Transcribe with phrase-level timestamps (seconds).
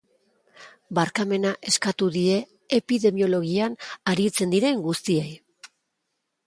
[0.99, 2.39] Barkamena eskatu die
[2.79, 3.77] epidemiologian
[4.15, 5.29] aritzen diren guztiei.